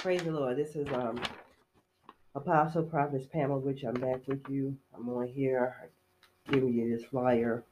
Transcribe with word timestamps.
Praise 0.00 0.22
the 0.22 0.30
Lord. 0.30 0.56
This 0.56 0.76
is 0.76 0.88
um 0.94 1.20
Apostle 2.34 2.84
Prophet 2.84 3.30
Pamela, 3.30 3.58
which 3.58 3.84
I'm 3.84 3.92
back 4.00 4.26
with 4.26 4.48
you. 4.48 4.74
I'm 4.96 5.06
on 5.10 5.28
here 5.28 5.90
giving 6.50 6.72
you 6.72 6.88
this 6.88 7.04
flyer. 7.04 7.62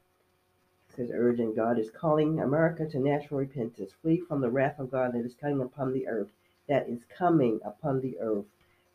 It 0.91 0.95
says 0.95 1.11
urgent 1.15 1.57
God 1.57 1.79
is 1.79 1.91
calling 1.91 2.39
America 2.39 2.85
to 2.85 2.99
national 2.99 3.41
repentance. 3.41 3.93
Flee 4.03 4.21
from 4.21 4.43
the 4.43 4.51
wrath 4.51 4.79
of 4.79 4.91
God 4.91 5.15
that 5.15 5.25
is 5.25 5.37
coming 5.37 5.63
upon 5.63 5.95
the 5.95 6.07
earth. 6.07 6.29
That 6.69 6.87
is 6.87 7.01
coming 7.17 7.61
upon 7.65 8.03
the 8.03 8.19
earth. 8.21 8.45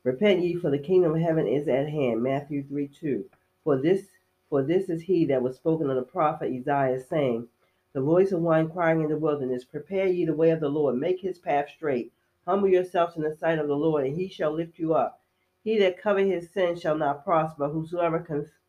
Repent 0.04 0.44
ye, 0.44 0.54
for 0.54 0.70
the 0.70 0.78
kingdom 0.78 1.16
of 1.16 1.22
heaven 1.22 1.48
is 1.48 1.68
at 1.68 1.90
hand. 1.90 2.22
Matthew 2.22 2.64
3 2.64 2.88
2. 2.88 3.26
For 3.64 3.78
this 3.82 4.10
for 4.48 4.62
this 4.62 4.90
is 4.90 5.02
he 5.02 5.26
that 5.26 5.42
was 5.42 5.56
spoken 5.56 5.90
of 5.90 5.96
the 5.96 6.04
prophet 6.04 6.54
Isaiah, 6.54 7.02
saying, 7.02 7.48
The 7.94 8.02
voice 8.02 8.32
of 8.32 8.42
one 8.42 8.70
crying 8.70 9.02
in 9.02 9.10
the 9.10 9.18
wilderness, 9.18 9.66
Prepare 9.66 10.06
ye 10.06 10.24
the 10.24 10.36
way 10.36 10.52
of 10.52 10.60
the 10.60 10.70
Lord, 10.70 10.98
make 10.98 11.22
his 11.22 11.40
path 11.40 11.70
straight. 11.72 12.14
Humble 12.46 12.70
yourselves 12.70 13.16
in 13.16 13.24
the 13.24 13.36
sight 13.36 13.60
of 13.60 13.68
the 13.68 13.76
Lord, 13.76 14.06
and 14.06 14.18
he 14.18 14.28
shall 14.28 14.52
lift 14.52 14.78
you 14.78 14.94
up. 14.94 15.22
He 15.64 15.78
that 15.80 16.02
cover 16.02 16.20
his 16.20 16.50
sins 16.52 16.82
shall 16.82 16.98
not 16.98 17.24
prosper. 17.24 17.70
Whosoever 17.70 18.20
conf- 18.20 18.60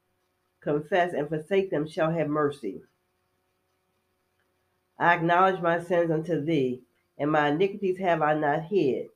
confess 0.60 1.12
and 1.12 1.28
forsake 1.28 1.70
them 1.70 1.88
shall 1.88 2.12
have 2.12 2.28
mercy. 2.28 2.82
I 4.98 5.14
acknowledge 5.14 5.60
my 5.60 5.82
sins 5.82 6.10
unto 6.10 6.40
thee, 6.40 6.82
and 7.18 7.32
my 7.32 7.48
iniquities 7.48 7.98
have 7.98 8.22
I 8.22 8.34
not 8.34 8.64
hid. 8.64 9.08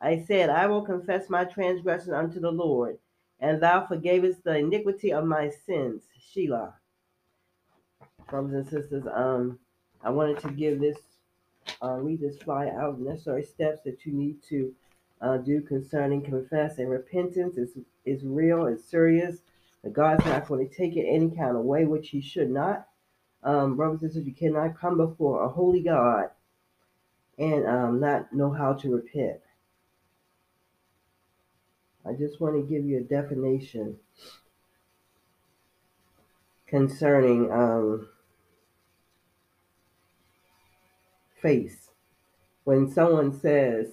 I 0.00 0.18
said, 0.18 0.50
I 0.50 0.66
will 0.66 0.82
confess 0.82 1.28
my 1.28 1.44
transgression 1.44 2.14
unto 2.14 2.38
the 2.38 2.52
Lord, 2.52 2.98
and 3.40 3.60
thou 3.60 3.86
forgavest 3.86 4.42
the 4.44 4.58
iniquity 4.58 5.12
of 5.12 5.24
my 5.24 5.50
sins. 5.50 6.02
Selah. 6.32 6.74
Brothers 8.28 8.52
and 8.52 8.68
sisters, 8.68 9.04
um, 9.12 9.58
I 10.02 10.10
wanted 10.10 10.38
to 10.40 10.50
give 10.50 10.80
this, 10.80 10.98
uh, 11.82 12.00
this 12.20 12.38
fly 12.38 12.68
out 12.68 13.00
necessary 13.00 13.44
steps 13.44 13.80
that 13.84 14.04
you 14.04 14.12
need 14.12 14.42
to 14.48 14.74
uh, 15.20 15.38
do 15.38 15.60
concerning 15.60 16.22
confess 16.22 16.78
and 16.78 16.90
repentance 16.90 17.56
is 17.56 17.78
is 18.04 18.22
real, 18.24 18.66
it's 18.66 18.84
serious. 18.84 19.38
God's 19.92 20.24
not 20.24 20.48
going 20.48 20.66
to 20.66 20.74
take 20.74 20.96
it 20.96 21.06
any 21.06 21.30
kind 21.30 21.56
of 21.56 21.62
way, 21.64 21.84
which 21.84 22.10
He 22.10 22.20
should 22.20 22.50
not. 22.50 22.86
Um, 23.42 23.76
brothers 23.76 24.02
and 24.02 24.10
sisters, 24.10 24.26
you 24.26 24.34
cannot 24.34 24.78
come 24.78 24.96
before 24.96 25.44
a 25.44 25.48
holy 25.48 25.82
God 25.82 26.30
and 27.38 27.66
um, 27.66 28.00
not 28.00 28.32
know 28.32 28.50
how 28.50 28.72
to 28.74 28.94
repent. 28.94 29.40
I 32.06 32.12
just 32.12 32.40
want 32.40 32.56
to 32.56 32.62
give 32.62 32.84
you 32.84 32.98
a 32.98 33.02
definition 33.02 33.96
concerning 36.66 37.50
um, 37.50 38.08
face. 41.44 41.90
When 42.64 42.90
someone 42.90 43.38
says 43.38 43.88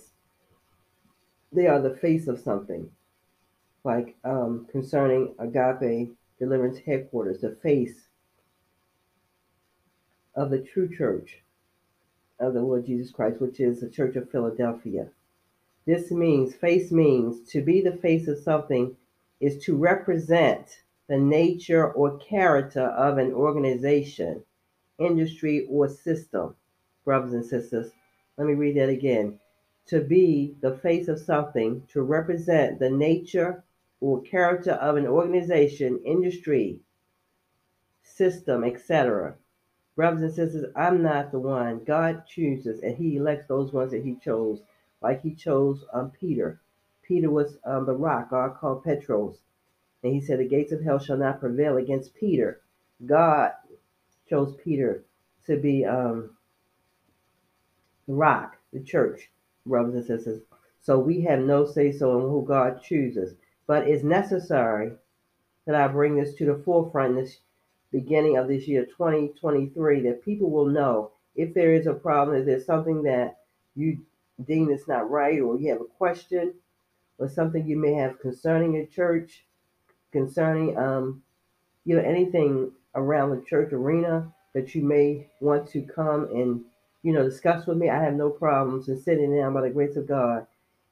they 1.52 1.68
are 1.68 1.82
the 1.82 1.98
face 1.98 2.30
of 2.30 2.40
something, 2.40 2.90
like 3.84 4.16
um, 4.24 4.68
concerning 4.72 5.36
Agape 5.38 6.16
Deliverance 6.40 6.80
Headquarters, 6.80 7.42
the 7.42 7.58
face 7.62 8.08
of 10.34 10.50
the 10.50 10.60
true 10.60 10.90
church 10.96 11.40
of 12.40 12.54
the 12.54 12.62
Lord 12.62 12.86
Jesus 12.86 13.12
Christ, 13.12 13.42
which 13.42 13.60
is 13.60 13.82
the 13.82 13.90
Church 13.90 14.16
of 14.16 14.32
Philadelphia. 14.32 15.08
This 15.86 16.10
means, 16.10 16.56
face 16.56 16.90
means 16.90 17.50
to 17.50 17.62
be 17.62 17.82
the 17.82 17.98
face 17.98 18.30
of 18.30 18.40
something 18.40 18.96
is 19.42 19.62
to 19.66 19.76
represent 19.76 20.84
the 21.10 21.18
nature 21.18 21.92
or 21.92 22.18
character 22.18 22.86
of 22.86 23.18
an 23.18 23.34
organization, 23.34 24.42
industry, 25.00 25.68
or 25.70 25.90
system. 25.90 26.56
Brothers 27.04 27.34
and 27.34 27.46
sisters, 27.46 27.92
let 28.38 28.48
me 28.48 28.54
read 28.54 28.78
that 28.78 28.90
again. 28.90 29.40
To 29.88 30.02
be 30.02 30.56
the 30.62 30.78
face 30.78 31.08
of 31.08 31.20
something, 31.20 31.84
to 31.92 32.02
represent 32.02 32.80
the 32.80 32.90
nature 32.90 33.64
or 34.00 34.22
character 34.22 34.72
of 34.72 34.98
an 34.98 35.08
organization, 35.08 36.00
industry, 36.06 36.80
system, 38.04 38.64
etc. 38.64 39.36
Brothers 39.96 40.22
and 40.22 40.34
sisters, 40.34 40.72
I'm 40.76 41.02
not 41.02 41.32
the 41.32 41.40
one. 41.40 41.84
God 41.84 42.26
chooses 42.28 42.82
and 42.82 42.96
He 42.96 43.18
elects 43.18 43.48
those 43.48 43.74
ones 43.74 43.92
that 43.92 44.04
He 44.04 44.16
chose, 44.16 44.62
like 45.02 45.22
He 45.22 45.34
chose 45.34 45.84
um, 45.94 46.12
Peter. 46.12 46.60
Peter 47.04 47.30
was 47.30 47.58
um, 47.66 47.86
the 47.86 47.94
rock 47.94 48.30
God 48.30 48.56
called 48.56 48.84
Petros. 48.84 49.38
And 50.04 50.14
He 50.14 50.22
said, 50.22 50.40
The 50.40 50.48
gates 50.48 50.72
of 50.72 50.82
hell 50.82 51.00
shall 51.00 51.18
not 51.18 51.40
prevail 51.40 51.78
against 51.78 52.16
Peter. 52.16 52.62
God 53.06 53.52
chose 54.30 54.56
Peter 54.64 55.04
to 55.46 55.58
be 55.58 55.86
um, 55.86 56.38
the 58.08 58.14
rock, 58.14 58.58
the 58.74 58.80
church, 58.82 59.30
brothers 59.66 59.96
and 59.96 60.06
sisters. 60.06 60.42
So 60.82 60.98
we 60.98 61.22
have 61.22 61.40
no 61.40 61.66
say 61.66 61.92
so 61.92 62.18
in 62.18 62.24
who 62.24 62.46
God 62.48 62.82
chooses. 62.82 63.36
But 63.68 63.88
it's 63.88 64.04
necessary 64.04 64.94
that 65.66 65.76
I 65.76 65.88
bring 65.88 66.16
this 66.16 66.34
to 66.36 66.46
the 66.46 66.62
forefront 66.64 67.16
this 67.16 67.38
beginning 67.92 68.38
of 68.38 68.48
this 68.48 68.68
year 68.68 68.86
2023 68.86 70.02
that 70.02 70.24
people 70.24 70.50
will 70.50 70.66
know 70.66 71.12
if 71.36 71.54
there 71.54 71.74
is 71.74 71.88
a 71.88 71.94
problem, 71.94 72.38
if 72.38 72.46
there's 72.46 72.66
something 72.66 73.04
that 73.04 73.38
you 73.76 74.00
deem 74.46 74.70
is 74.70 74.88
not 74.88 75.10
right, 75.10 75.40
or 75.40 75.58
you 75.60 75.72
have 75.72 75.82
a 75.82 75.86
question, 75.86 76.54
or 77.18 77.30
something 77.30 77.66
you 77.68 77.78
may 77.78 77.94
have 77.94 78.20
concerning 78.20 78.74
your 78.74 78.88
church, 78.88 79.46
concerning 80.12 80.78
um, 80.78 81.22
you 81.86 81.96
know 81.96 82.02
anything 82.02 82.72
around 82.96 83.30
the 83.30 83.46
church 83.46 83.72
arena 83.72 84.32
that 84.54 84.76
you 84.76 84.84
may 84.84 85.28
want 85.40 85.70
to 85.70 85.82
come 85.82 86.26
and 86.34 86.62
you 87.04 87.14
know 87.14 87.24
discuss 87.24 87.66
with 87.66 87.78
me. 87.78 87.90
I 87.90 88.02
have 88.04 88.14
no 88.14 88.30
problems 88.30 88.88
in 88.88 89.02
sitting 89.02 89.36
down 89.36 89.54
by 89.54 89.62
the 89.62 89.70
grace 89.70 89.96
of 89.96 90.08
God 90.08 90.46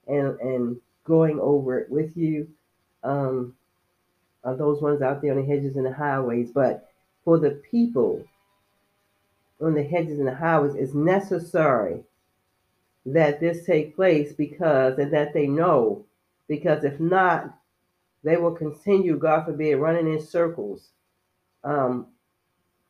and 0.07 0.39
and 0.39 0.77
going 1.05 1.39
over 1.39 1.79
it 1.79 1.89
with 1.89 2.15
you. 2.17 2.47
Um, 3.03 3.55
are 4.43 4.55
those 4.55 4.81
ones 4.81 5.01
out 5.01 5.21
there 5.21 5.31
on 5.31 5.41
the 5.41 5.45
hedges 5.45 5.75
and 5.75 5.85
the 5.85 5.93
highways, 5.93 6.51
but 6.51 6.89
for 7.25 7.37
the 7.37 7.61
people 7.69 8.23
on 9.61 9.73
the 9.73 9.83
hedges 9.83 10.17
and 10.19 10.27
the 10.27 10.35
highways, 10.35 10.75
it's 10.75 10.93
necessary 10.93 12.01
that 13.05 13.39
this 13.39 13.65
take 13.65 13.95
place 13.95 14.33
because 14.33 14.97
and 14.97 15.11
that 15.13 15.33
they 15.33 15.47
know 15.47 16.05
because 16.47 16.83
if 16.83 16.99
not, 16.99 17.55
they 18.23 18.35
will 18.37 18.51
continue, 18.51 19.17
God 19.17 19.45
forbid, 19.45 19.75
running 19.75 20.11
in 20.11 20.19
circles. 20.19 20.89
Um, 21.63 22.07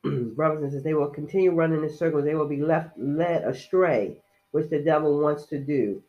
brothers 0.35 0.61
and 0.61 0.71
sisters, 0.71 0.83
they 0.83 0.93
will 0.93 1.09
continue 1.09 1.51
running 1.51 1.83
in 1.83 1.89
circles. 1.89 2.23
They 2.23 2.35
will 2.35 2.47
be 2.47 2.61
left 2.61 2.97
led 2.97 3.43
astray, 3.43 4.17
which 4.51 4.69
the 4.69 4.79
devil 4.81 5.19
wants 5.19 5.45
to 5.47 5.59
do. 5.59 6.03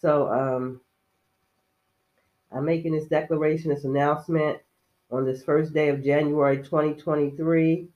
So 0.00 0.28
um, 0.32 0.80
I'm 2.50 2.64
making 2.64 2.92
this 2.92 3.06
declaration, 3.06 3.70
this 3.70 3.84
announcement 3.84 4.58
on 5.10 5.24
this 5.24 5.42
first 5.42 5.72
day 5.72 5.88
of 5.88 6.02
January 6.02 6.58
2023. 6.58 7.88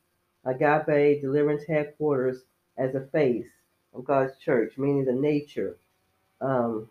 Agape 0.47 1.21
Deliverance 1.21 1.65
Headquarters 1.65 2.45
as 2.79 2.95
a 2.95 3.01
face 3.01 3.49
of 3.93 4.05
God's 4.05 4.39
church, 4.39 4.79
meaning 4.79 5.05
the 5.05 5.13
nature 5.13 5.77
um, 6.41 6.89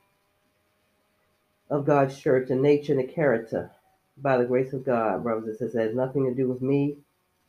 of 1.69 1.85
God's 1.85 2.19
church, 2.19 2.49
the 2.49 2.55
nature 2.55 2.93
and 2.93 3.07
the 3.07 3.13
character 3.13 3.71
by 4.17 4.37
the 4.37 4.45
grace 4.45 4.73
of 4.73 4.85
God, 4.85 5.23
brothers 5.23 5.45
and 5.45 5.53
sisters. 5.53 5.75
It 5.75 5.87
has 5.87 5.95
nothing 5.95 6.25
to 6.25 6.33
do 6.33 6.49
with 6.49 6.61
me. 6.61 6.97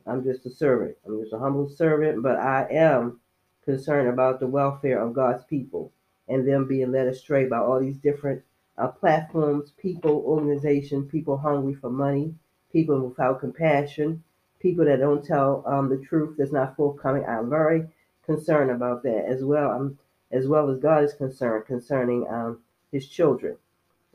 I'm 0.07 0.23
just 0.23 0.45
a 0.45 0.49
servant. 0.49 0.97
I'm 1.05 1.19
just 1.21 1.33
a 1.33 1.39
humble 1.39 1.69
servant, 1.69 2.23
but 2.23 2.37
I 2.37 2.67
am 2.71 3.19
concerned 3.63 4.07
about 4.09 4.39
the 4.39 4.47
welfare 4.47 4.99
of 5.01 5.13
God's 5.13 5.43
people 5.45 5.91
and 6.27 6.47
them 6.47 6.67
being 6.67 6.91
led 6.91 7.07
astray 7.07 7.45
by 7.45 7.57
all 7.57 7.79
these 7.79 7.97
different 7.97 8.41
uh, 8.77 8.87
platforms, 8.87 9.73
people, 9.77 10.23
organizations, 10.25 11.09
people 11.11 11.37
hungry 11.37 11.73
for 11.73 11.89
money, 11.89 12.33
people 12.71 13.07
without 13.07 13.39
compassion, 13.39 14.23
people 14.59 14.85
that 14.85 14.99
don't 14.99 15.25
tell 15.25 15.63
um, 15.65 15.89
the 15.89 15.97
truth 16.05 16.35
that's 16.37 16.51
not 16.51 16.75
forthcoming. 16.75 17.25
I'm 17.25 17.49
very 17.49 17.87
concerned 18.25 18.71
about 18.71 19.03
that 19.03 19.25
as 19.27 19.43
well. 19.43 19.71
I'm, 19.71 19.97
as 20.31 20.47
well 20.47 20.69
as 20.69 20.79
God 20.79 21.03
is 21.03 21.13
concerned 21.13 21.65
concerning 21.65 22.27
um, 22.29 22.59
His 22.91 23.07
children, 23.07 23.57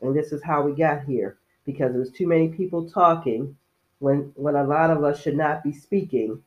and 0.01 0.15
this 0.15 0.31
is 0.31 0.43
how 0.43 0.61
we 0.61 0.73
got 0.73 1.03
here 1.03 1.37
because 1.65 1.91
there 1.91 1.99
was 1.99 2.11
too 2.11 2.27
many 2.27 2.49
people 2.49 2.89
talking 2.89 3.55
when 4.03 4.33
when 4.35 4.57
a 4.57 4.65
lot 4.65 4.89
of 4.89 5.01
us 5.01 5.21
should 5.21 5.37
not 5.37 5.63
be 5.63 5.71
speaking. 5.71 6.43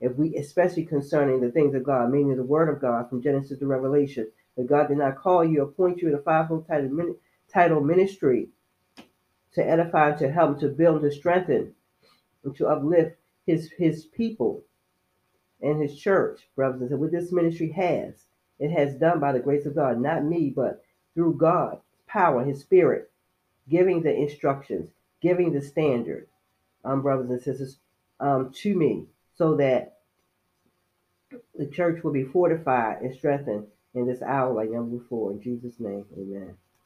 If 0.00 0.16
we, 0.16 0.36
especially 0.36 0.84
concerning 0.84 1.40
the 1.40 1.50
things 1.50 1.74
of 1.74 1.84
God, 1.84 2.10
meaning 2.10 2.36
the 2.36 2.42
Word 2.42 2.68
of 2.68 2.80
God 2.80 3.08
from 3.08 3.22
Genesis 3.22 3.60
to 3.60 3.66
Revelation, 3.66 4.28
that 4.56 4.66
God 4.66 4.88
did 4.88 4.98
not 4.98 5.16
call 5.16 5.44
you, 5.44 5.62
appoint 5.62 6.02
you 6.02 6.08
in 6.08 6.14
a 6.14 6.18
fivefold 6.18 6.66
title, 6.66 7.14
title 7.52 7.80
ministry 7.80 8.48
to 9.52 9.64
edify, 9.64 10.12
to 10.16 10.30
help, 10.30 10.58
to 10.58 10.68
build, 10.68 11.02
to 11.02 11.12
strengthen, 11.12 11.72
and 12.42 12.56
to 12.56 12.66
uplift 12.66 13.16
his 13.46 13.70
his 13.78 14.06
people 14.06 14.64
and 15.62 15.80
his 15.80 15.96
church, 15.96 16.48
brothers 16.56 16.80
and 16.80 16.90
sisters. 16.90 17.00
What 17.00 17.12
this 17.12 17.32
ministry 17.32 17.70
has, 17.72 18.24
it 18.58 18.70
has 18.72 18.96
done 18.96 19.20
by 19.20 19.32
the 19.32 19.40
grace 19.40 19.66
of 19.66 19.76
God, 19.76 20.00
not 20.00 20.24
me, 20.24 20.50
but 20.50 20.82
through 21.14 21.34
God's 21.34 21.80
power, 22.08 22.44
His 22.44 22.60
Spirit, 22.60 23.10
giving 23.68 24.02
the 24.02 24.12
instructions, 24.14 24.90
giving 25.20 25.52
the 25.52 25.62
standard, 25.62 26.26
um, 26.88 27.02
brothers 27.02 27.30
and 27.30 27.40
sisters, 27.40 27.78
um, 28.20 28.52
to 28.62 28.74
me, 28.74 29.04
so 29.36 29.56
that 29.56 29.98
the 31.54 31.66
church 31.66 32.02
will 32.02 32.12
be 32.12 32.24
fortified 32.24 33.02
and 33.02 33.14
strengthened 33.14 33.66
in 33.94 34.06
this 34.06 34.22
hour 34.22 34.52
like 34.54 34.70
never 34.70 34.84
before. 34.84 35.32
In 35.32 35.42
Jesus' 35.42 35.78
name, 35.78 36.06
Amen. 36.16 36.54